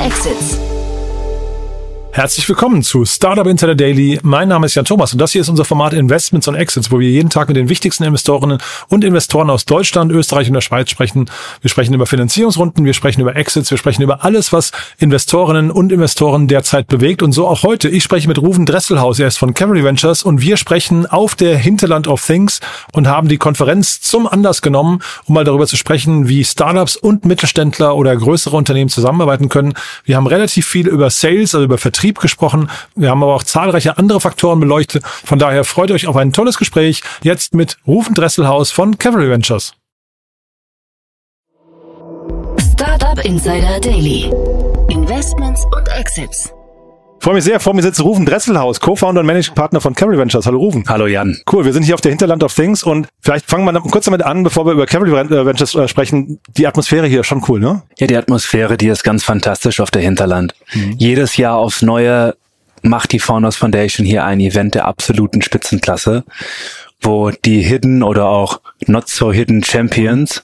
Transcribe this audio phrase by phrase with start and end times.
[0.00, 0.69] Exits.
[2.12, 4.18] Herzlich willkommen zu Startup Insider Daily.
[4.24, 6.98] Mein Name ist Jan Thomas und das hier ist unser Format Investments und Exits, wo
[6.98, 10.90] wir jeden Tag mit den wichtigsten Investorinnen und Investoren aus Deutschland, Österreich und der Schweiz
[10.90, 11.30] sprechen.
[11.60, 15.92] Wir sprechen über Finanzierungsrunden, wir sprechen über Exits, wir sprechen über alles, was Investorinnen und
[15.92, 17.22] Investoren derzeit bewegt.
[17.22, 17.88] Und so auch heute.
[17.88, 21.56] Ich spreche mit Ruven Dresselhaus, er ist von Cavalry Ventures und wir sprechen auf der
[21.56, 22.58] Hinterland of Things
[22.92, 27.24] und haben die Konferenz zum Anlass genommen, um mal darüber zu sprechen, wie Startups und
[27.24, 29.74] Mittelständler oder größere Unternehmen zusammenarbeiten können.
[30.04, 32.70] Wir haben relativ viel über Sales, also über Vertrieb Vertrieb gesprochen.
[32.96, 35.04] Wir haben aber auch zahlreiche andere Faktoren beleuchtet.
[35.04, 39.74] Von daher freut euch auf ein tolles Gespräch jetzt mit Rufen Dresselhaus von Cavalry Ventures.
[42.72, 44.32] Startup Insider Daily.
[44.88, 46.54] Investments und Exits.
[47.20, 47.60] Freue mich sehr.
[47.60, 50.46] Vor mir sitzt Rufen Dresselhaus, Co-Founder und Managing Partner von Cavalry Ventures.
[50.46, 50.84] Hallo Rufen.
[50.88, 51.38] Hallo Jan.
[51.50, 54.22] Cool, wir sind hier auf der Hinterland of Things und vielleicht fangen wir kurz damit
[54.22, 56.40] an, bevor wir über Cavalry äh, Ventures äh, sprechen.
[56.56, 57.82] Die Atmosphäre hier ist schon cool, ne?
[57.98, 60.54] Ja, die Atmosphäre, die ist ganz fantastisch auf der Hinterland.
[60.72, 60.94] Mhm.
[60.98, 62.34] Jedes Jahr aufs Neue
[62.82, 66.24] macht die Founders Foundation hier ein Event der absoluten Spitzenklasse
[67.02, 70.42] wo die Hidden oder auch Not So Hidden Champions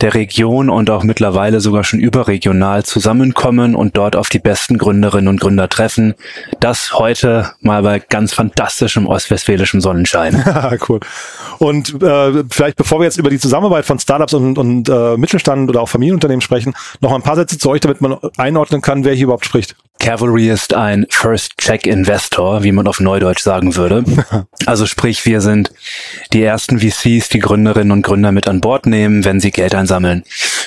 [0.00, 5.28] der Region und auch mittlerweile sogar schon überregional zusammenkommen und dort auf die besten Gründerinnen
[5.28, 6.14] und Gründer treffen.
[6.60, 10.44] Das heute mal bei ganz fantastischem ostwestfälischem Sonnenschein.
[10.88, 11.00] cool.
[11.58, 15.68] Und äh, vielleicht bevor wir jetzt über die Zusammenarbeit von Startups und, und äh, Mittelstand
[15.68, 19.14] oder auch Familienunternehmen sprechen, noch ein paar Sätze zu euch, damit man einordnen kann, wer
[19.14, 19.76] hier überhaupt spricht.
[20.00, 24.04] Cavalry ist ein First-Check-Investor, wie man auf Neudeutsch sagen würde.
[24.66, 25.72] Also sprich, wir sind
[26.32, 30.22] die ersten VCs, die Gründerinnen und Gründer mit an Bord nehmen, wenn sie Geld einsammeln.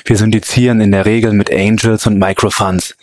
[0.06, 2.95] Wir syndizieren in der Regel mit Angels und Microfunds.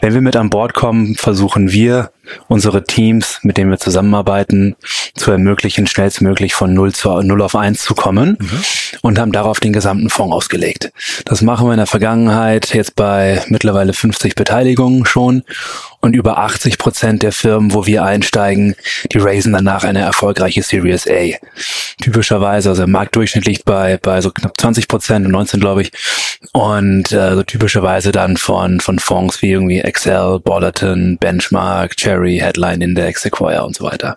[0.00, 2.10] Wenn wir mit an Bord kommen, versuchen wir,
[2.48, 4.76] unsere Teams, mit denen wir zusammenarbeiten,
[5.14, 8.62] zu ermöglichen, schnellstmöglich von 0 zu 0 auf 1 zu kommen mhm.
[9.02, 10.92] und haben darauf den gesamten Fonds ausgelegt.
[11.24, 15.42] Das machen wir in der Vergangenheit jetzt bei mittlerweile 50 Beteiligungen schon
[16.02, 18.74] und über 80 Prozent der Firmen, wo wir einsteigen,
[19.12, 21.36] die raisen danach eine erfolgreiche Series A.
[22.02, 25.92] Typischerweise, also Marktdurchschnitt liegt bei, bei so knapp 20 Prozent und 19 glaube ich.
[26.52, 32.82] Und äh, so typischerweise dann von, von Fonds wie irgendwie Excel, Bollerton, Benchmark, Cherry, Headline
[32.82, 34.16] Index, Sequoia und so weiter.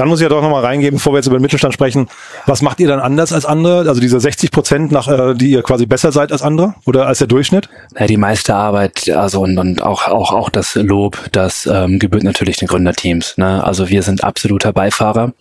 [0.00, 2.08] Dann muss ich ja doch nochmal reingeben, bevor wir jetzt über den Mittelstand sprechen.
[2.46, 3.86] Was macht ihr dann anders als andere?
[3.86, 7.18] Also diese 60 Prozent, nach, äh, die ihr quasi besser seid als andere oder als
[7.18, 7.68] der Durchschnitt?
[7.98, 12.22] Ja, die meiste Arbeit, also und, und auch, auch, auch das Lob, das ähm, gebührt
[12.22, 13.36] natürlich den Gründerteams.
[13.36, 13.62] Ne?
[13.62, 15.34] Also wir sind absoluter Beifahrer.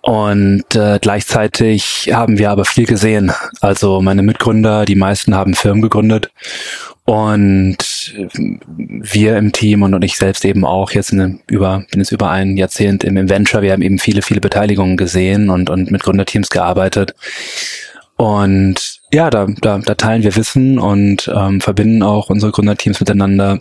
[0.00, 3.32] Und äh, gleichzeitig haben wir aber viel gesehen.
[3.60, 6.30] Also meine Mitgründer, die meisten haben Firmen gegründet
[7.04, 7.78] und
[8.14, 12.56] wir im Team und, ich selbst eben auch jetzt in, über, bin jetzt über ein
[12.56, 13.62] Jahrzehnt im Venture.
[13.62, 17.14] Wir haben eben viele, viele Beteiligungen gesehen und, und mit Gründerteams gearbeitet.
[18.16, 23.60] Und ja, da, da, da teilen wir Wissen und ähm, verbinden auch unsere Gründerteams miteinander.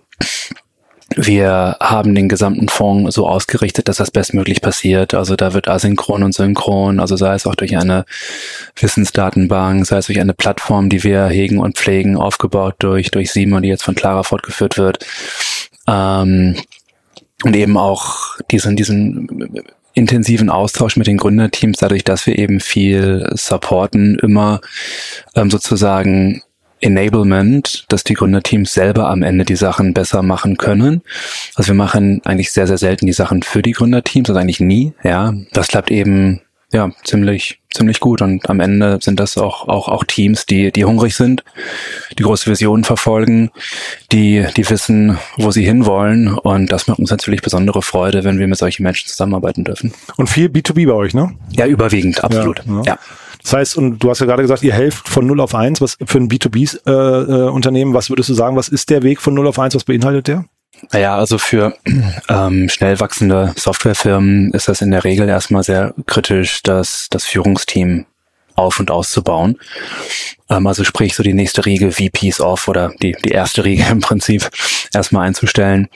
[1.16, 5.14] Wir haben den gesamten Fonds so ausgerichtet, dass das bestmöglich passiert.
[5.14, 8.06] Also da wird asynchron und synchron, also sei es auch durch eine
[8.76, 13.64] Wissensdatenbank, sei es durch eine Plattform, die wir hegen und pflegen, aufgebaut durch, durch Simon,
[13.64, 15.06] die jetzt von Clara fortgeführt wird.
[15.88, 16.56] Ähm,
[17.44, 23.30] und eben auch diesen, diesen intensiven Austausch mit den Gründerteams, dadurch, dass wir eben viel
[23.34, 24.62] supporten, immer
[25.36, 26.44] ähm, sozusagen
[26.82, 31.02] Enablement, dass die Gründerteams selber am Ende die Sachen besser machen können.
[31.56, 34.94] Also wir machen eigentlich sehr, sehr selten die Sachen für die Gründerteams, also eigentlich nie,
[35.04, 35.34] ja.
[35.52, 36.42] Das klappt eben,
[36.72, 40.86] ja, ziemlich, ziemlich gut und am Ende sind das auch, auch, auch Teams, die, die
[40.86, 41.44] hungrig sind,
[42.18, 43.50] die große Visionen verfolgen,
[44.12, 48.48] die, die wissen, wo sie hinwollen und das macht uns natürlich besondere Freude, wenn wir
[48.48, 49.94] mit solchen Menschen zusammenarbeiten dürfen.
[50.18, 51.36] Und viel B2B bei euch, ne?
[51.52, 52.74] Ja, überwiegend, absolut, ja.
[52.74, 52.82] ja.
[52.86, 53.00] ja.
[53.42, 55.98] Das heißt, und du hast ja gerade gesagt, ihr helft von 0 auf 1, was
[56.06, 59.48] für ein B2B-Unternehmen, äh, äh was würdest du sagen, was ist der Weg von 0
[59.48, 60.46] auf 1, was beinhaltet der?
[60.92, 61.74] Naja, also für
[62.30, 68.06] ähm, schnell wachsende Softwarefirmen ist das in der Regel erstmal sehr kritisch, dass das Führungsteam
[68.60, 69.58] auf- und auszubauen.
[70.50, 74.02] Ähm, also sprich, so die nächste Riege VPs off oder die, die erste Riege im
[74.02, 74.50] Prinzip
[74.94, 75.88] erstmal einzustellen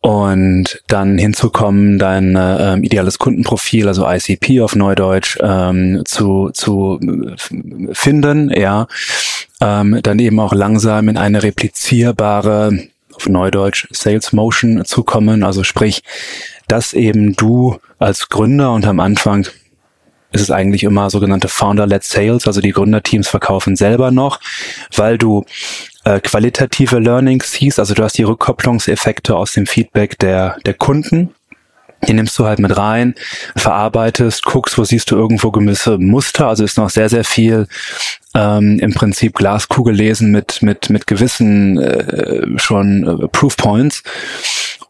[0.00, 7.00] und dann hinzukommen, dein äh, ideales Kundenprofil, also ICP auf Neudeutsch, ähm, zu, zu
[7.92, 8.86] finden, ja,
[9.60, 15.64] ähm, dann eben auch langsam in eine replizierbare, auf Neudeutsch, Sales Motion zu kommen, also
[15.64, 16.02] sprich,
[16.68, 19.48] dass eben du als Gründer und am Anfang
[20.32, 24.40] ist es eigentlich immer sogenannte Founder-led Sales, also die Gründerteams verkaufen selber noch,
[24.94, 25.44] weil du
[26.04, 31.34] äh, qualitative Learnings siehst, also du hast die Rückkopplungseffekte aus dem Feedback der, der Kunden
[32.06, 33.14] die nimmst du halt mit rein,
[33.56, 36.46] verarbeitest, guckst, wo siehst du irgendwo gewisse Muster.
[36.46, 37.66] Also ist noch sehr, sehr viel
[38.34, 44.02] ähm, im Prinzip Glaskugel lesen mit, mit, mit gewissen äh, schon äh, Proof Points.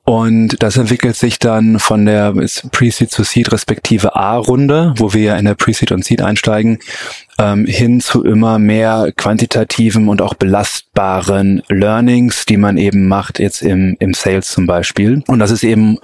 [0.08, 2.32] Und das entwickelt sich dann von der
[2.72, 6.78] Pre-Seed zu Seed respektive A-Runde, wo wir ja in der Pre-Seed und Seed einsteigen,
[7.38, 13.62] ähm, hin zu immer mehr quantitativen und auch belastbaren Learnings, die man eben macht, jetzt
[13.62, 15.22] im, im Sales zum Beispiel.
[15.28, 15.98] Und das ist eben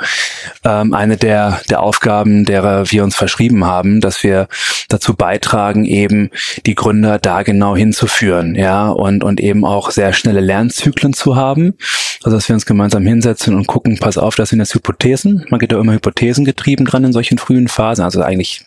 [0.65, 4.49] ähm, eine der, der Aufgaben, derer wir uns verschrieben haben, dass wir
[4.89, 6.31] dazu beitragen, eben
[6.67, 11.75] die Gründer da genau hinzuführen, ja, und, und eben auch sehr schnelle Lernzyklen zu haben.
[12.23, 15.45] Also dass wir uns gemeinsam hinsetzen und gucken, pass auf, das sind jetzt Hypothesen.
[15.51, 18.65] Man geht ja immer hypothesengetrieben dran in solchen frühen Phasen, also eigentlich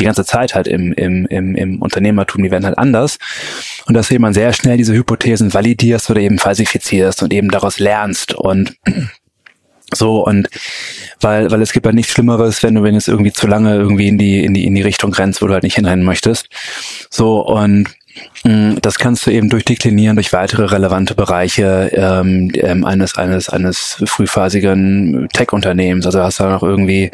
[0.00, 3.18] die ganze Zeit halt im, im, im, im Unternehmertum, die werden halt anders.
[3.86, 7.78] Und dass du eben sehr schnell diese Hypothesen validierst oder eben falsifizierst und eben daraus
[7.78, 8.76] lernst und
[9.92, 10.48] so und
[11.20, 14.08] weil weil es gibt ja nichts Schlimmeres, wenn du wenn es irgendwie zu lange irgendwie
[14.08, 16.48] in die in die in die Richtung rennst, wo du halt nicht hinrennen möchtest.
[17.10, 17.88] So und
[18.44, 24.02] mm, das kannst du eben durchdeklinieren durch weitere relevante Bereiche ähm, ähm eines eines eines
[24.06, 26.06] frühphasigen Tech-Unternehmens.
[26.06, 27.10] Also hast du da noch irgendwie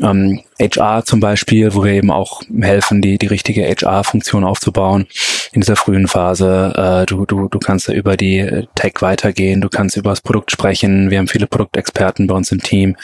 [0.00, 5.06] ähm, HR zum Beispiel, wo wir eben auch helfen, die, die richtige HR-Funktion aufzubauen
[5.52, 6.72] in dieser frühen Phase.
[6.76, 11.10] Äh, du, du, du kannst über die Tech weitergehen, du kannst über das Produkt sprechen.
[11.10, 12.96] Wir haben viele Produktexperten bei uns im Team,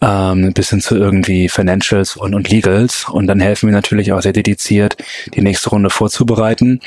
[0.00, 3.06] ähm, bis hin zu irgendwie Financials und, und Legals.
[3.08, 4.96] Und dann helfen wir natürlich auch sehr dediziert,
[5.34, 6.80] die nächste Runde vorzubereiten,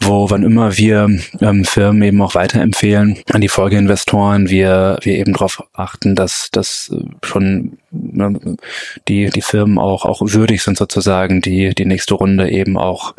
[0.00, 1.08] wo wann immer wir
[1.40, 6.92] ähm, Firmen eben auch weiterempfehlen an die Folgeinvestoren, wir, wir eben darauf achten, dass das
[7.24, 12.78] schon ne, die, die Firmen auch, auch würdig sind sozusagen, die, die nächste Runde eben
[12.78, 13.14] auch,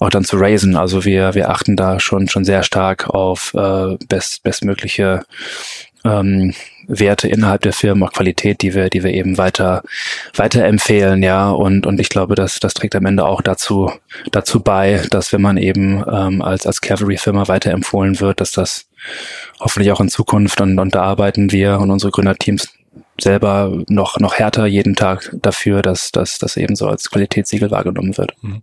[0.00, 0.76] auch dann zu raisen.
[0.76, 5.22] Also wir, wir achten da schon, schon sehr stark auf äh, best, bestmögliche
[6.04, 6.54] ähm,
[6.88, 9.82] Werte innerhalb der Firmen, auch Qualität, die wir, die wir eben weiter,
[10.34, 11.50] weiter empfehlen, ja.
[11.50, 13.92] Und, und ich glaube, dass das trägt am Ende auch dazu,
[14.32, 18.86] dazu bei, dass wenn man eben ähm, als, als Cavalry-Firma weiterempfohlen wird, dass das
[19.60, 22.72] hoffentlich auch in Zukunft und, und da arbeiten wir und unsere Gründerteams
[23.20, 28.16] selber noch, noch härter jeden Tag dafür, dass, dass das eben so als Qualitätssiegel wahrgenommen
[28.16, 28.32] wird.
[28.42, 28.62] Mhm.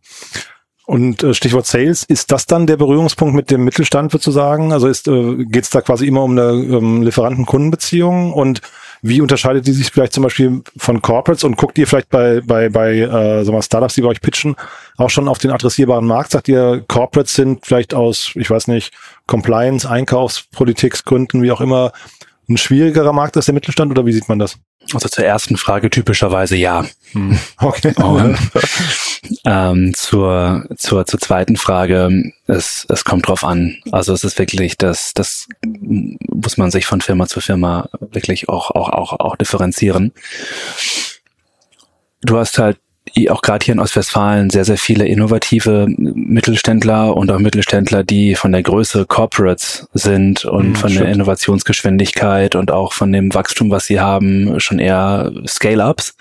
[0.85, 4.71] Und äh, Stichwort Sales, ist das dann der Berührungspunkt mit dem Mittelstand, würdest du sagen?
[4.71, 8.61] Also ist äh, geht es da quasi immer um eine ähm, Lieferanten-Kunden-Beziehung und
[9.01, 12.69] wie unterscheidet die sich vielleicht zum Beispiel von Corporates und guckt ihr vielleicht bei, bei,
[12.69, 14.55] bei äh, sagen wir Startups, die bei euch pitchen,
[14.97, 16.31] auch schon auf den adressierbaren Markt?
[16.31, 18.93] Sagt ihr, Corporates sind vielleicht aus, ich weiß nicht,
[19.27, 21.91] Compliance, Einkaufspolitiksgründen, wie auch immer,
[22.47, 24.57] ein schwierigerer Markt als der Mittelstand oder wie sieht man das?
[24.93, 26.85] Also zur ersten Frage typischerweise ja.
[27.11, 27.37] Hm.
[27.57, 27.93] Okay.
[28.01, 28.37] Und,
[29.45, 33.77] ähm, zur, zur, zur zweiten Frage, es, es kommt drauf an.
[33.91, 38.71] Also es ist wirklich, das, das muss man sich von Firma zu Firma wirklich auch,
[38.71, 40.11] auch, auch, auch differenzieren.
[42.21, 42.77] Du hast halt
[43.29, 48.51] auch gerade hier in Ostwestfalen sehr, sehr viele innovative Mittelständler und auch Mittelständler, die von
[48.51, 51.05] der Größe Corporates sind und mhm, von stimmt.
[51.05, 56.15] der Innovationsgeschwindigkeit und auch von dem Wachstum, was sie haben, schon eher Scale-Ups.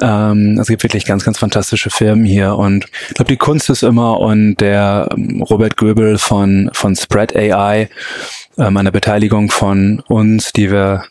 [0.00, 3.82] Ähm, es gibt wirklich ganz, ganz fantastische Firmen hier und ich glaube, die Kunst ist
[3.82, 7.88] immer und der ähm, Robert Göbel von, von Spread AI,
[8.58, 11.04] ähm, eine Beteiligung von uns, die wir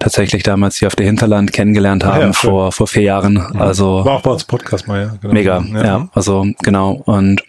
[0.00, 3.36] tatsächlich damals hier auf der Hinterland kennengelernt haben, ah, ja, vor, vor vier Jahren.
[3.36, 3.60] Ja.
[3.60, 5.16] Also, War auch bei uns Podcast mal, ja.
[5.20, 5.32] Genau.
[5.32, 5.84] Mega, ja.
[5.84, 6.08] ja.
[6.12, 7.02] Also genau.
[7.04, 7.44] Und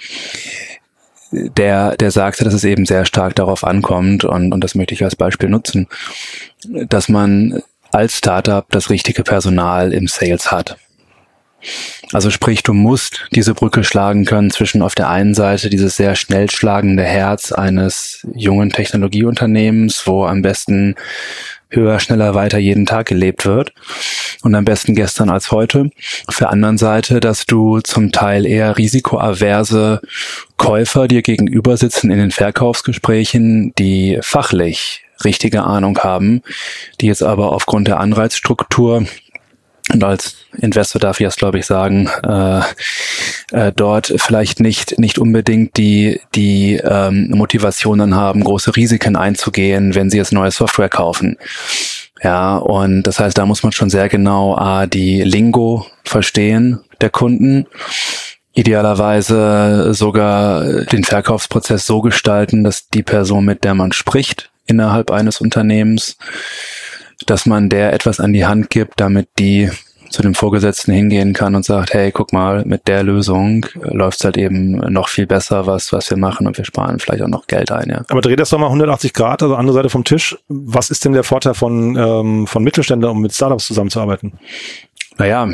[1.32, 5.04] der, der sagte, dass es eben sehr stark darauf ankommt, und, und das möchte ich
[5.04, 5.88] als Beispiel nutzen,
[6.68, 10.78] dass man als Startup das richtige Personal im Sales hat.
[12.12, 16.16] Also sprich, du musst diese Brücke schlagen können zwischen auf der einen Seite dieses sehr
[16.16, 20.96] schnell schlagende Herz eines jungen Technologieunternehmens, wo am besten
[21.72, 23.74] höher, schneller, weiter jeden Tag gelebt wird.
[24.44, 25.92] Und am besten gestern als heute.
[26.28, 30.02] Auf der anderen Seite, dass du zum Teil eher risikoaverse
[30.58, 36.42] Käufer dir gegenüber sitzen in den Verkaufsgesprächen, die fachlich richtige Ahnung haben,
[37.00, 39.06] die jetzt aber aufgrund der Anreizstruktur
[39.94, 42.62] und als Investor darf ich das, glaube ich, sagen, äh,
[43.52, 49.96] äh, dort vielleicht nicht nicht unbedingt die die ähm, Motivation dann haben, große Risiken einzugehen,
[49.96, 51.38] wenn sie jetzt neue Software kaufen.
[52.24, 57.10] Ja, und das heißt, da muss man schon sehr genau äh, die Lingo verstehen der
[57.10, 57.66] Kunden.
[58.54, 65.42] Idealerweise sogar den Verkaufsprozess so gestalten, dass die Person, mit der man spricht, innerhalb eines
[65.42, 66.18] Unternehmens
[67.28, 69.70] dass man der etwas an die Hand gibt, damit die
[70.12, 74.38] zu dem Vorgesetzten hingehen kann und sagt, hey, guck mal, mit der Lösung läuft's halt
[74.38, 77.72] eben noch viel besser, was, was wir machen und wir sparen vielleicht auch noch Geld
[77.72, 77.90] ein.
[77.90, 78.04] Ja.
[78.10, 80.38] Aber dreh das doch mal 180 Grad, also andere Seite vom Tisch.
[80.50, 84.34] Was ist denn der Vorteil von, ähm, von Mittelständlern, um mit Startups zusammenzuarbeiten?
[85.18, 85.48] Naja,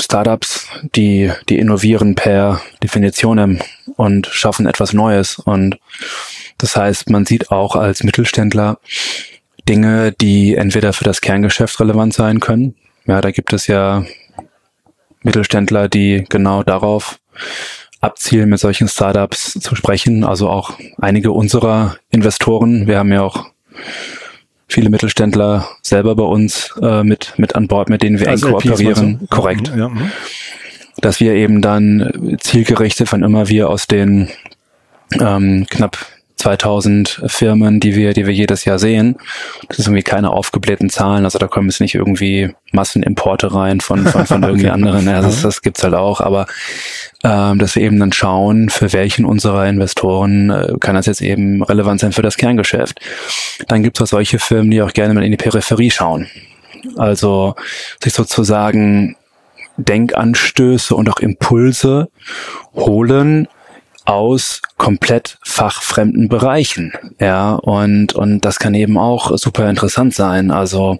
[0.00, 3.60] Startups, die, die innovieren per Definition
[3.96, 5.38] und schaffen etwas Neues.
[5.38, 5.78] Und
[6.58, 8.78] das heißt, man sieht auch als Mittelständler
[9.68, 12.74] Dinge, die entweder für das Kerngeschäft relevant sein können.
[13.06, 14.04] Ja, da gibt es ja
[15.22, 17.18] Mittelständler, die genau darauf
[18.00, 20.24] abzielen, mit solchen Startups zu sprechen.
[20.24, 22.86] Also auch einige unserer Investoren.
[22.86, 23.46] Wir haben ja auch
[24.68, 29.26] viele Mittelständler selber bei uns äh, mit, mit an Bord, mit denen wir eng kooperieren.
[29.30, 29.68] Korrekt.
[29.68, 29.88] Ja, ja.
[29.88, 30.12] Mhm.
[30.98, 34.28] Dass wir eben dann zielgerichtet, wenn immer wir aus den
[35.20, 39.16] ähm, knapp 2000 Firmen, die wir, die wir jedes Jahr sehen.
[39.68, 44.06] Das ist irgendwie keine aufgeblähten Zahlen, also da kommen jetzt nicht irgendwie Massenimporte rein von,
[44.06, 44.74] von, von irgendwie okay.
[44.74, 45.06] anderen.
[45.06, 46.46] Ja, das, das gibt's halt auch, aber
[47.22, 51.62] ähm, dass wir eben dann schauen, für welchen unserer Investoren äh, kann das jetzt eben
[51.62, 53.00] relevant sein für das Kerngeschäft.
[53.68, 56.28] Dann gibt's auch solche Firmen, die auch gerne mal in die Peripherie schauen.
[56.96, 57.54] Also
[58.02, 59.16] sich sozusagen
[59.76, 62.08] Denkanstöße und auch Impulse
[62.74, 63.48] holen
[64.04, 66.92] aus komplett fachfremden Bereichen.
[67.20, 70.50] Ja, und, und das kann eben auch super interessant sein.
[70.50, 70.98] Also,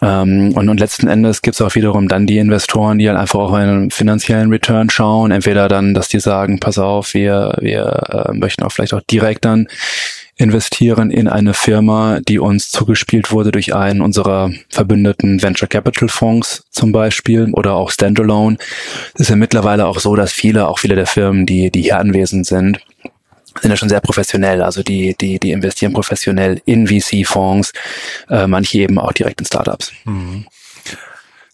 [0.00, 3.40] ähm, und, und letzten Endes gibt es auch wiederum dann die Investoren, die halt einfach
[3.40, 5.30] auch einen finanziellen Return schauen.
[5.30, 9.44] Entweder dann, dass die sagen, pass auf, wir, wir äh, möchten auch vielleicht auch direkt
[9.44, 9.68] dann
[10.36, 16.64] investieren in eine Firma, die uns zugespielt wurde durch einen unserer verbündeten Venture Capital Fonds
[16.70, 18.56] zum Beispiel oder auch Standalone.
[19.14, 21.98] Es ist ja mittlerweile auch so, dass viele, auch viele der Firmen, die, die hier
[21.98, 22.80] anwesend sind,
[23.60, 24.62] sind ja schon sehr professionell.
[24.62, 27.72] Also die, die, die investieren professionell in VC-Fonds,
[28.28, 29.92] äh, manche eben auch direkt in Startups.
[30.04, 30.46] Mhm.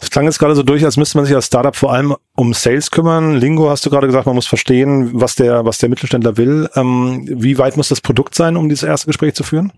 [0.00, 2.54] Es klang jetzt gerade so durch, als müsste man sich als Startup vor allem um
[2.54, 3.36] Sales kümmern.
[3.36, 6.70] Lingo hast du gerade gesagt, man muss verstehen, was der, was der Mittelständler will.
[6.74, 9.72] Ähm, wie weit muss das Produkt sein, um dieses erste Gespräch zu führen?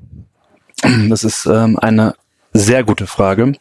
[1.09, 2.15] Das ist ähm, eine
[2.53, 3.53] sehr gute Frage,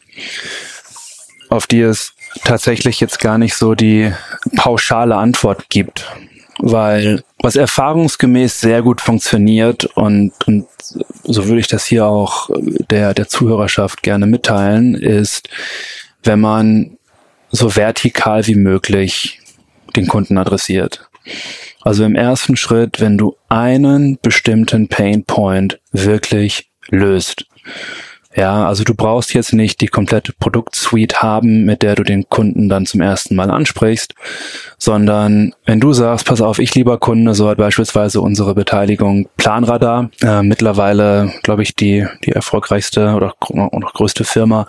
[1.48, 2.14] auf die es
[2.44, 4.12] tatsächlich jetzt gar nicht so die
[4.56, 6.10] pauschale Antwort gibt.
[6.58, 10.66] Weil was erfahrungsgemäß sehr gut funktioniert und, und
[11.24, 12.50] so würde ich das hier auch
[12.90, 15.48] der, der Zuhörerschaft gerne mitteilen, ist,
[16.22, 16.98] wenn man
[17.50, 19.40] so vertikal wie möglich
[19.94, 21.08] den Kunden adressiert.
[21.82, 27.46] Also im ersten Schritt, wenn du einen bestimmten Pain Point wirklich löst.
[28.34, 32.70] Ja, also du brauchst jetzt nicht die komplette Produktsuite haben, mit der du den Kunden
[32.70, 34.14] dann zum ersten Mal ansprichst,
[34.78, 40.10] sondern wenn du sagst, pass auf, ich lieber Kunde, so hat beispielsweise unsere Beteiligung Planradar,
[40.22, 44.66] äh, mittlerweile, glaube ich, die, die erfolgreichste oder noch größte Firma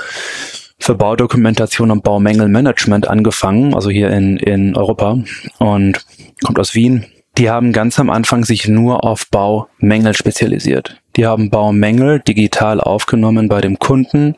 [0.84, 5.18] für Baudokumentation und Baumängelmanagement angefangen, also hier in, in Europa
[5.58, 6.06] und
[6.44, 7.06] kommt aus Wien.
[7.38, 11.02] Die haben ganz am Anfang sich nur auf Baumängel spezialisiert.
[11.16, 14.36] Die haben Baumängel digital aufgenommen bei dem Kunden.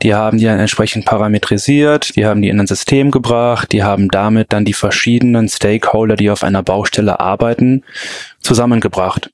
[0.00, 2.14] Die haben die dann entsprechend parametrisiert.
[2.14, 3.72] Die haben die in ein System gebracht.
[3.72, 7.82] Die haben damit dann die verschiedenen Stakeholder, die auf einer Baustelle arbeiten,
[8.40, 9.32] zusammengebracht.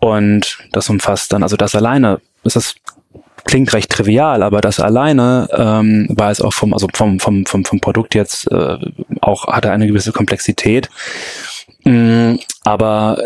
[0.00, 2.76] Und das umfasst dann, also das alleine, das ist
[3.44, 7.64] klingt recht trivial, aber das alleine ähm, war es auch vom, also vom, vom, vom,
[7.64, 8.76] vom Produkt jetzt äh,
[9.20, 10.88] auch hatte eine gewisse Komplexität.
[11.84, 13.18] Mm, aber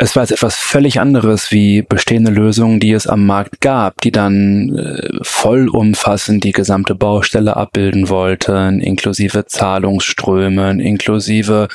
[0.00, 4.12] es war jetzt etwas völlig anderes wie bestehende Lösungen, die es am Markt gab, die
[4.12, 11.66] dann äh, vollumfassend die gesamte Baustelle abbilden wollten, inklusive Zahlungsströmen, inklusive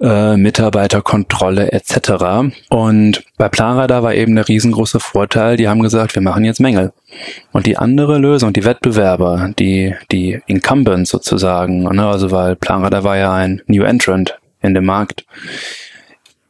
[0.00, 2.52] äh, Mitarbeiterkontrolle etc.
[2.68, 6.92] Und bei Planradar war eben der riesengroße Vorteil, die haben gesagt, wir machen jetzt Mängel.
[7.52, 13.16] Und die andere Lösung, die Wettbewerber, die, die Incumbents sozusagen, ne, also weil Planradar war
[13.16, 15.24] ja ein New Entrant in dem Markt,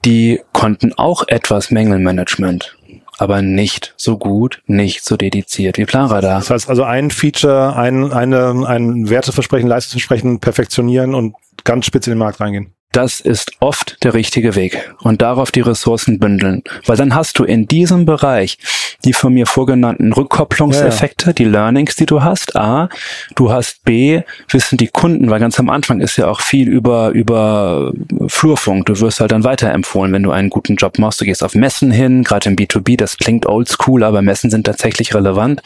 [0.05, 2.77] die konnten auch etwas Mängelmanagement
[3.19, 6.39] aber nicht so gut, nicht so dediziert wie Planradar.
[6.39, 12.13] Das heißt also ein Feature, ein, eine, ein Werteversprechen, Leistungsversprechen perfektionieren und ganz spitz in
[12.13, 12.78] den Markt reingehen.
[12.93, 17.45] Das ist oft der richtige Weg und darauf die Ressourcen bündeln, weil dann hast du
[17.45, 18.59] in diesem Bereich
[19.05, 21.33] die von mir vorgenannten Rückkopplungseffekte, ja, ja.
[21.35, 22.57] die Learnings, die du hast.
[22.57, 22.89] A,
[23.37, 27.11] du hast B, wissen die Kunden, weil ganz am Anfang ist ja auch viel über
[27.11, 27.93] über
[28.27, 28.87] Flurfunk.
[28.87, 31.21] Du wirst halt dann weiterempfohlen, wenn du einen guten Job machst.
[31.21, 35.15] Du gehst auf Messen hin, gerade im B2B, das klingt oldschool, aber Messen sind tatsächlich
[35.15, 35.63] relevant.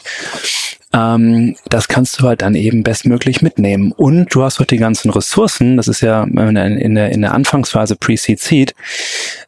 [0.93, 3.91] Ähm, das kannst du halt dann eben bestmöglich mitnehmen.
[3.91, 7.95] Und du hast auch die ganzen Ressourcen, das ist ja in der, in der Anfangsphase
[7.95, 8.75] Pre-Seed Seed,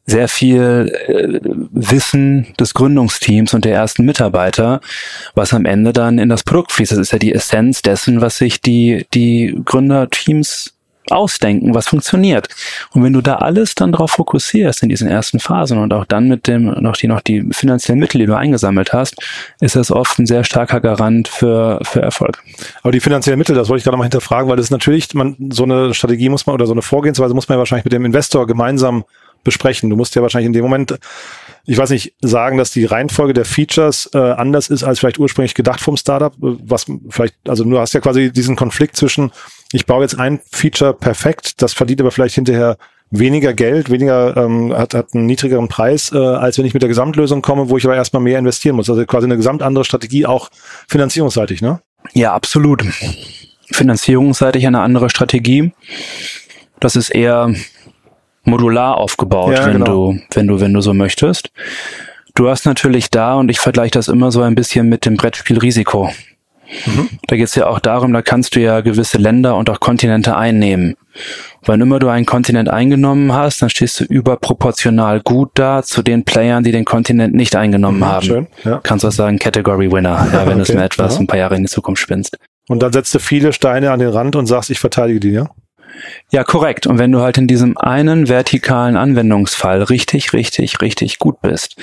[0.05, 1.39] sehr viel äh,
[1.71, 4.81] Wissen des Gründungsteams und der ersten Mitarbeiter,
[5.33, 6.91] was am Ende dann in das Produkt fließt.
[6.91, 10.74] Das ist ja die Essenz dessen, was sich die, die Gründerteams
[11.09, 12.47] ausdenken, was funktioniert.
[12.91, 16.27] Und wenn du da alles dann drauf fokussierst in diesen ersten Phasen und auch dann
[16.27, 19.15] mit dem noch die noch die finanziellen Mittel, die du eingesammelt hast,
[19.59, 22.43] ist das oft ein sehr starker Garant für für Erfolg.
[22.81, 25.35] Aber die finanziellen Mittel, das wollte ich gerade mal hinterfragen, weil das ist natürlich man
[25.51, 28.05] so eine Strategie muss man oder so eine Vorgehensweise muss man ja wahrscheinlich mit dem
[28.05, 29.05] Investor gemeinsam
[29.43, 29.89] besprechen.
[29.89, 30.97] Du musst ja wahrscheinlich in dem Moment
[31.67, 35.55] ich weiß nicht, sagen, dass die Reihenfolge der Features äh, anders ist als vielleicht ursprünglich
[35.55, 39.31] gedacht vom Startup, was vielleicht, also du hast ja quasi diesen Konflikt zwischen
[39.71, 42.77] ich baue jetzt ein Feature perfekt, das verdient aber vielleicht hinterher
[43.11, 46.89] weniger Geld, weniger ähm, hat, hat einen niedrigeren Preis, äh, als wenn ich mit der
[46.89, 48.89] Gesamtlösung komme, wo ich aber erstmal mehr investieren muss.
[48.89, 50.49] Also quasi eine gesamt andere Strategie, auch
[50.87, 51.81] finanzierungsseitig, ne?
[52.13, 52.83] Ja, absolut.
[53.71, 55.71] Finanzierungsseitig eine andere Strategie.
[56.79, 57.53] Das ist eher
[58.43, 60.11] modular aufgebaut, ja, wenn genau.
[60.13, 61.51] du, wenn du, wenn du so möchtest.
[62.35, 65.57] Du hast natürlich da, und ich vergleiche das immer so ein bisschen mit dem Brettspiel
[65.57, 66.11] Risiko.
[66.85, 67.09] Mhm.
[67.27, 70.35] Da geht es ja auch darum, da kannst du ja gewisse Länder und auch Kontinente
[70.35, 70.95] einnehmen.
[71.63, 76.23] Wann immer du einen Kontinent eingenommen hast, dann stehst du überproportional gut da zu den
[76.23, 78.25] Playern, die den Kontinent nicht eingenommen mhm, haben.
[78.25, 78.79] Schön, ja.
[78.83, 81.21] Kannst du auch sagen, Category Winner, ja, wenn okay, du es mir etwas ja.
[81.21, 82.37] ein paar Jahre in die Zukunft spinnst.
[82.67, 85.49] Und dann setzt du viele Steine an den Rand und sagst, ich verteidige die, ja?
[86.29, 86.87] Ja, korrekt.
[86.87, 91.77] Und wenn du halt in diesem einen vertikalen Anwendungsfall richtig, richtig, richtig gut bist,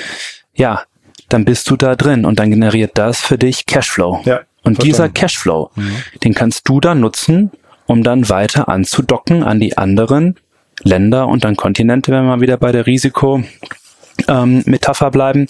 [0.55, 0.83] ja,
[1.29, 4.21] dann bist du da drin und dann generiert das für dich Cashflow.
[4.25, 4.83] Ja, und Verstanden.
[4.83, 5.97] dieser Cashflow, mhm.
[6.25, 7.51] den kannst du dann nutzen,
[7.87, 10.37] um dann weiter anzudocken an die anderen
[10.83, 15.47] Länder und dann Kontinente, wenn wir wieder bei der Risiko-Metapher ähm, bleiben,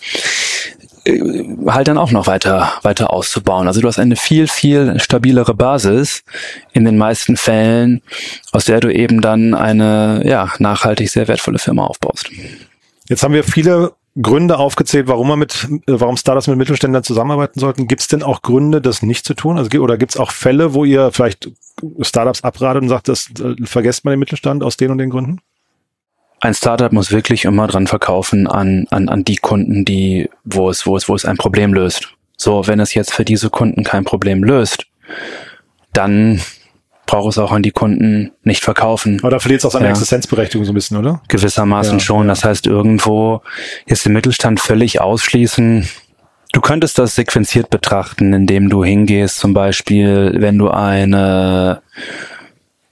[1.05, 1.21] äh,
[1.67, 3.67] halt dann auch noch weiter, weiter auszubauen.
[3.67, 6.23] Also du hast eine viel, viel stabilere Basis
[6.73, 8.03] in den meisten Fällen,
[8.53, 12.31] aus der du eben dann eine, ja, nachhaltig sehr wertvolle Firma aufbaust.
[13.09, 17.59] Jetzt haben wir viele Gründe aufgezählt, warum man mit, äh, warum Startups mit Mittelständlern zusammenarbeiten
[17.59, 17.89] sollten.
[17.89, 19.57] Gibt es denn auch Gründe, das nicht zu tun?
[19.57, 21.51] Also oder gibt es auch Fälle, wo ihr vielleicht
[22.01, 25.41] Startups abratet und sagt, das äh, vergesst man den Mittelstand aus den und den Gründen?
[26.41, 30.87] Ein Startup muss wirklich immer dran verkaufen an, an, an die Kunden, die, wo es,
[30.87, 32.13] wo es, wo es ein Problem löst.
[32.37, 34.87] So, wenn es jetzt für diese Kunden kein Problem löst,
[35.93, 36.41] dann
[37.13, 39.19] braucht es auch an die Kunden nicht verkaufen.
[39.21, 39.91] Aber da verliert es auch seine ja.
[39.91, 41.21] Existenzberechtigung so ein bisschen, oder?
[41.29, 42.27] Gewissermaßen ja, schon.
[42.27, 43.43] Das heißt, irgendwo
[43.87, 45.87] jetzt den Mittelstand völlig ausschließen.
[46.55, 51.83] Du könntest das sequenziert betrachten, indem du hingehst, zum Beispiel, wenn du eine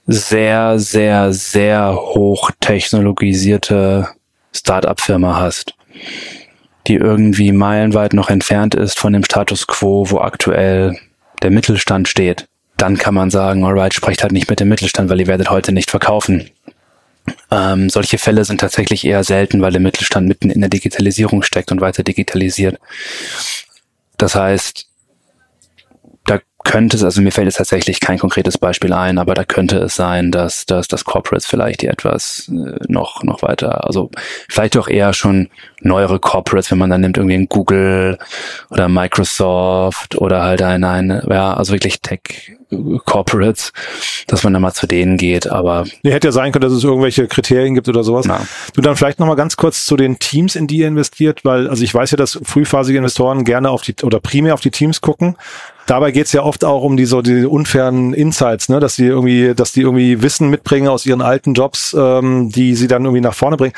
[0.05, 4.07] sehr, sehr, sehr hoch technologisierte
[4.53, 5.73] Start-up-Firma hast,
[6.85, 10.95] die irgendwie meilenweit noch entfernt ist von dem Status quo, wo aktuell
[11.41, 12.47] der Mittelstand steht
[12.81, 15.71] dann kann man sagen, alright, sprecht halt nicht mit dem Mittelstand, weil ihr werdet heute
[15.71, 16.49] nicht verkaufen.
[17.51, 21.71] Ähm, solche Fälle sind tatsächlich eher selten, weil der Mittelstand mitten in der Digitalisierung steckt
[21.71, 22.79] und weiter digitalisiert.
[24.17, 24.87] Das heißt,
[26.25, 29.77] da könnte es, also mir fällt jetzt tatsächlich kein konkretes Beispiel ein, aber da könnte
[29.77, 34.09] es sein, dass, dass, dass Corporates vielleicht die etwas äh, noch, noch weiter, also
[34.49, 35.49] vielleicht auch eher schon
[35.81, 38.17] neuere Corporates, wenn man dann nimmt irgendwie ein Google
[38.69, 42.57] oder Microsoft oder halt ein, ein ja, also wirklich Tech
[43.05, 43.73] Corporates,
[44.27, 45.85] dass man dann mal zu denen geht, aber.
[46.03, 48.25] Nee, hätte ja sein können, dass es irgendwelche Kriterien gibt oder sowas.
[48.25, 48.45] Na.
[48.73, 51.83] Du dann vielleicht nochmal ganz kurz zu den Teams, in die ihr investiert, weil, also
[51.83, 55.35] ich weiß ja, dass frühphasige Investoren gerne auf die, oder primär auf die Teams gucken.
[55.87, 59.53] Dabei geht's ja oft auch um die so die unfairen Insights, ne, dass die irgendwie,
[59.53, 63.33] dass die irgendwie Wissen mitbringen aus ihren alten Jobs, ähm, die sie dann irgendwie nach
[63.33, 63.73] vorne bringen.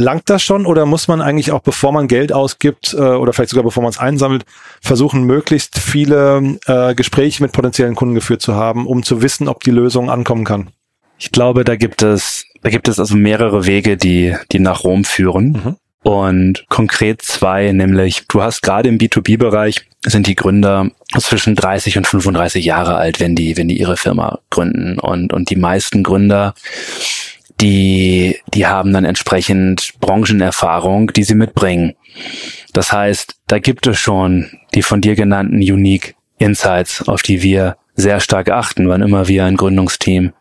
[0.00, 3.50] Langt das schon oder muss man eigentlich auch, bevor man Geld ausgibt äh, oder vielleicht
[3.50, 4.44] sogar bevor man es einsammelt,
[4.80, 9.64] versuchen, möglichst viele äh, Gespräche mit potenziellen Kunden geführt zu haben, um zu wissen, ob
[9.64, 10.68] die Lösung ankommen kann?
[11.18, 15.02] Ich glaube, da gibt es, da gibt es also mehrere Wege, die, die nach Rom
[15.02, 15.50] führen.
[15.64, 15.76] Mhm.
[16.04, 22.06] Und konkret zwei, nämlich du hast gerade im B2B-Bereich sind die Gründer zwischen 30 und
[22.06, 25.00] 35 Jahre alt, wenn die, wenn die ihre Firma gründen.
[25.00, 26.54] Und, und die meisten Gründer
[27.60, 31.94] die, die haben dann entsprechend Branchenerfahrung, die sie mitbringen.
[32.72, 37.76] Das heißt, da gibt es schon die von dir genannten Unique Insights, auf die wir
[37.94, 40.32] sehr stark achten, wann immer wir ein Gründungsteam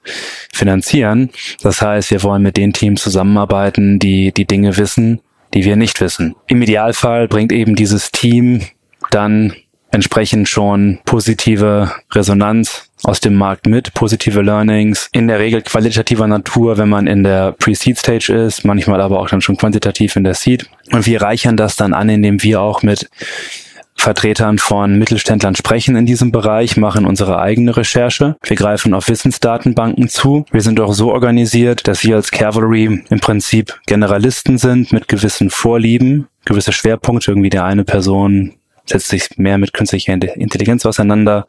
[0.54, 1.32] finanzieren.
[1.64, 5.22] Das heißt, wir wollen mit den Teams zusammenarbeiten, die die Dinge wissen,
[5.56, 6.36] die wir nicht wissen.
[6.46, 8.62] Im Idealfall bringt eben dieses Team
[9.10, 9.54] dann
[9.92, 16.78] entsprechend schon positive Resonanz aus dem Markt mit, positive Learnings, in der Regel qualitativer Natur,
[16.78, 20.70] wenn man in der Pre-Seed-Stage ist, manchmal aber auch dann schon quantitativ in der Seed.
[20.92, 23.10] Und wir reichern das dann an, indem wir auch mit
[23.98, 28.36] Vertretern von Mittelständlern sprechen in diesem Bereich, machen unsere eigene Recherche.
[28.44, 30.46] Wir greifen auf Wissensdatenbanken zu.
[30.52, 35.50] Wir sind auch so organisiert, dass wir als Cavalry im Prinzip Generalisten sind mit gewissen
[35.50, 37.32] Vorlieben, gewisse Schwerpunkte.
[37.32, 38.54] Irgendwie der eine Person
[38.88, 41.48] setzt sich mehr mit künstlicher Intelligenz auseinander,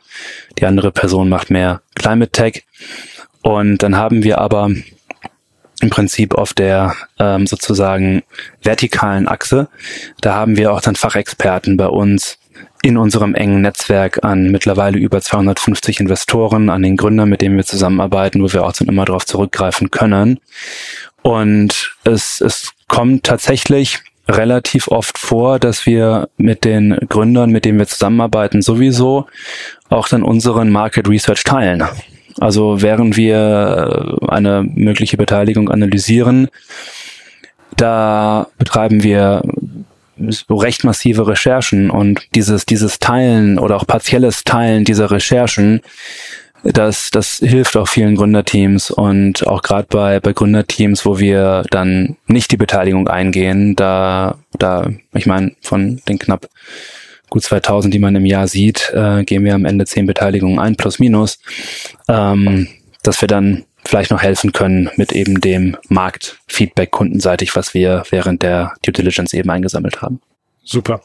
[0.58, 2.64] die andere Person macht mehr Climate Tech.
[3.42, 4.70] Und dann haben wir aber
[5.80, 8.22] im Prinzip auf der ähm, sozusagen
[8.62, 9.68] vertikalen Achse.
[10.20, 12.38] Da haben wir auch dann Fachexperten bei uns
[12.82, 17.64] in unserem engen Netzwerk an mittlerweile über 250 Investoren, an den Gründern, mit denen wir
[17.64, 20.40] zusammenarbeiten, wo wir auch dann immer darauf zurückgreifen können.
[21.22, 27.78] Und es, es kommt tatsächlich relativ oft vor, dass wir mit den Gründern, mit denen
[27.78, 29.26] wir zusammenarbeiten, sowieso
[29.88, 31.84] auch dann unseren Market Research teilen.
[32.38, 36.48] Also während wir äh, eine mögliche Beteiligung analysieren,
[37.76, 39.42] da betreiben wir
[40.50, 45.80] recht massive Recherchen und dieses, dieses Teilen oder auch partielles Teilen dieser Recherchen,
[46.64, 52.16] das, das hilft auch vielen Gründerteams und auch gerade bei, bei Gründerteams, wo wir dann
[52.26, 56.48] nicht die Beteiligung eingehen, da, da, ich meine, von den knapp
[57.30, 60.76] gut 2000, die man im Jahr sieht, äh, gehen wir am Ende zehn Beteiligungen ein,
[60.76, 61.38] plus minus,
[62.08, 62.68] ähm,
[63.02, 68.42] dass wir dann vielleicht noch helfen können mit eben dem Marktfeedback kundenseitig, was wir während
[68.42, 70.20] der Due Diligence eben eingesammelt haben.
[70.64, 71.00] Super.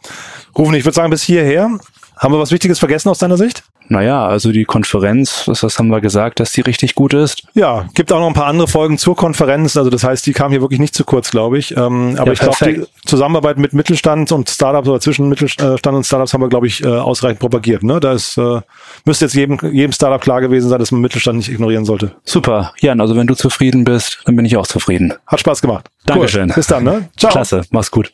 [0.57, 1.79] Rufen, ich würde sagen, bis hierher.
[2.17, 3.63] Haben wir was Wichtiges vergessen aus deiner Sicht?
[3.89, 7.43] Naja, also die Konferenz, das, haben wir gesagt, dass die richtig gut ist.
[7.53, 9.77] Ja, gibt auch noch ein paar andere Folgen zur Konferenz.
[9.77, 11.75] Also das heißt, die kam hier wirklich nicht zu kurz, glaube ich.
[11.75, 16.05] Ähm, aber ja, ich glaube, die Zusammenarbeit mit Mittelstand und Startups oder zwischen Mittelstand und
[16.05, 17.83] Startups haben wir, glaube ich, äh, ausreichend propagiert.
[17.83, 17.99] Ne?
[17.99, 18.61] Da ist, äh,
[19.05, 22.13] müsste jetzt jedem, jedem Startup klar gewesen sein, dass man Mittelstand nicht ignorieren sollte.
[22.23, 22.73] Super.
[22.79, 25.13] Jan, also wenn du zufrieden bist, dann bin ich auch zufrieden.
[25.27, 25.89] Hat Spaß gemacht.
[26.05, 26.49] Dankeschön.
[26.49, 26.55] Cool.
[26.55, 27.09] Bis dann, ne?
[27.17, 27.31] Ciao.
[27.31, 27.61] Klasse.
[27.71, 28.13] Mach's gut.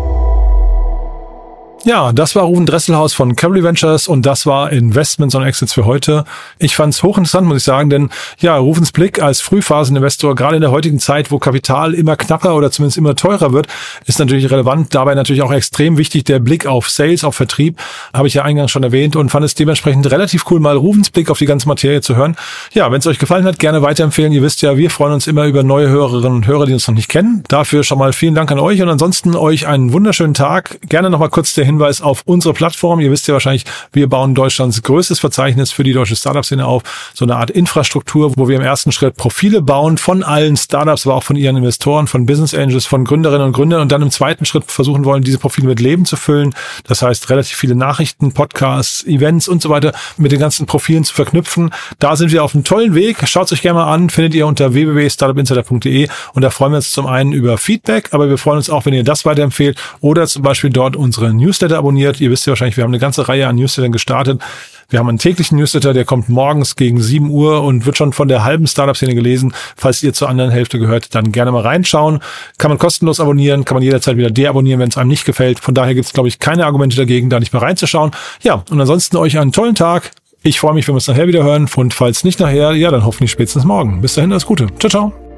[1.83, 5.85] Ja, das war Ruben Dresselhaus von Cavalry Ventures und das war Investments und Exits für
[5.85, 6.25] heute.
[6.59, 10.61] Ich fand es hochinteressant, muss ich sagen, denn ja, Rufens Blick als Frühphaseninvestor, gerade in
[10.61, 13.65] der heutigen Zeit, wo Kapital immer knapper oder zumindest immer teurer wird,
[14.05, 14.93] ist natürlich relevant.
[14.93, 17.79] Dabei natürlich auch extrem wichtig der Blick auf Sales, auf Vertrieb,
[18.13, 21.31] habe ich ja eingangs schon erwähnt und fand es dementsprechend relativ cool, mal Rufens Blick
[21.31, 22.35] auf die ganze Materie zu hören.
[22.73, 24.33] Ja, wenn es euch gefallen hat, gerne weiterempfehlen.
[24.33, 26.93] Ihr wisst ja, wir freuen uns immer über neue Hörerinnen und Hörer, die uns noch
[26.93, 27.43] nicht kennen.
[27.47, 30.77] Dafür schon mal vielen Dank an euch und ansonsten euch einen wunderschönen Tag.
[30.87, 32.99] Gerne nochmal kurz der Hinweis auf unsere Plattform.
[32.99, 36.83] Ihr wisst ja wahrscheinlich, wir bauen Deutschlands größtes Verzeichnis für die deutsche Startup-Szene auf.
[37.13, 41.15] So eine Art Infrastruktur, wo wir im ersten Schritt Profile bauen von allen Startups, aber
[41.15, 44.45] auch von ihren Investoren, von Business Angels, von Gründerinnen und Gründern und dann im zweiten
[44.45, 46.53] Schritt versuchen wollen, diese Profile mit Leben zu füllen.
[46.87, 51.13] Das heißt, relativ viele Nachrichten, Podcasts, Events und so weiter mit den ganzen Profilen zu
[51.13, 51.71] verknüpfen.
[51.99, 53.17] Da sind wir auf einem tollen Weg.
[53.27, 54.09] Schaut euch gerne mal an.
[54.09, 58.37] Findet ihr unter www.startupinsider.de und da freuen wir uns zum einen über Feedback, aber wir
[58.37, 62.19] freuen uns auch, wenn ihr das weiterempfehlt oder zum Beispiel dort unsere Newsletter abonniert.
[62.19, 64.41] Ihr wisst ja wahrscheinlich, wir haben eine ganze Reihe an Newslettern gestartet.
[64.89, 68.27] Wir haben einen täglichen Newsletter, der kommt morgens gegen 7 Uhr und wird schon von
[68.27, 69.53] der halben Startup-Szene gelesen.
[69.77, 72.19] Falls ihr zur anderen Hälfte gehört, dann gerne mal reinschauen.
[72.57, 75.59] Kann man kostenlos abonnieren, kann man jederzeit wieder deabonnieren, wenn es einem nicht gefällt.
[75.59, 78.11] Von daher gibt es, glaube ich, keine Argumente dagegen, da nicht mehr reinzuschauen.
[78.41, 80.11] Ja, und ansonsten euch einen tollen Tag.
[80.43, 81.69] Ich freue mich, wenn wir uns nachher wieder hören.
[81.75, 84.01] Und falls nicht nachher, ja, dann hoffentlich spätestens morgen.
[84.01, 84.67] Bis dahin, alles Gute.
[84.79, 85.30] Ciao, ciao.